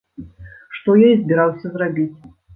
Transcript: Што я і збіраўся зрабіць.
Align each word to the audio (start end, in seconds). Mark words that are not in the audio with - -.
Што 0.77 0.95
я 1.01 1.11
і 1.17 1.21
збіраўся 1.21 1.73
зрабіць. 1.77 2.09